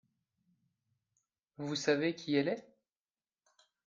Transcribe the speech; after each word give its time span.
Vous 1.59 1.75
savez 1.75 2.15
qui 2.15 2.35
elle 2.35 2.47
est? 2.47 2.65